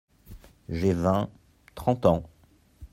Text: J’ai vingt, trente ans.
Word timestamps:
J’ai 0.67 0.93
vingt, 0.93 1.29
trente 1.75 2.07
ans. 2.07 2.23